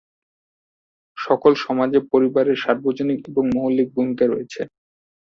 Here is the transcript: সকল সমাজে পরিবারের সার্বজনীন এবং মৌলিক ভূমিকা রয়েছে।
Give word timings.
সকল 1.17 1.51
সমাজে 1.63 1.99
পরিবারের 2.11 2.57
সার্বজনীন 2.63 3.19
এবং 3.29 3.43
মৌলিক 3.55 3.87
ভূমিকা 3.95 4.25
রয়েছে। 4.27 4.61